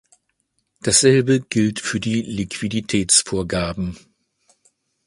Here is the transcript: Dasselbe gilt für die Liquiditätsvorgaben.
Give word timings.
Dasselbe 0.81 1.41
gilt 1.41 1.79
für 1.79 1.99
die 1.99 2.23
Liquiditätsvorgaben. 2.23 3.99